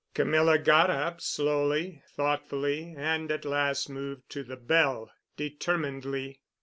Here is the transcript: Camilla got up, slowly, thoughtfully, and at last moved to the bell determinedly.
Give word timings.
Camilla 0.15 0.57
got 0.57 0.89
up, 0.89 1.21
slowly, 1.21 2.01
thoughtfully, 2.15 2.95
and 2.97 3.31
at 3.31 3.45
last 3.45 3.87
moved 3.87 4.27
to 4.31 4.41
the 4.43 4.57
bell 4.57 5.11
determinedly. 5.37 6.41